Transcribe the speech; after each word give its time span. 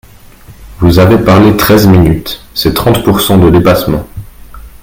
Vous 0.79 0.97
avez 0.97 1.19
parlé 1.19 1.55
treize 1.55 1.85
minutes, 1.85 2.43
c’est 2.55 2.73
trente 2.73 3.03
pourcent 3.03 3.37
de 3.37 3.51
dépassement 3.51 4.07